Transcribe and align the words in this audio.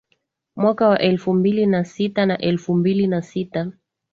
Mwaka 0.55 0.87
wa 0.87 0.99
elfu 0.99 1.33
mbili 1.33 1.65
na 1.65 1.85
sita 1.85 2.25
na 2.25 2.37
elfu 2.37 2.75
mbili 2.75 3.07
na 3.07 3.21
sita 3.21 3.71